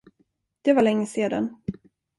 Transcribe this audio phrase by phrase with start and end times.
[0.61, 1.55] Det var länge sedan.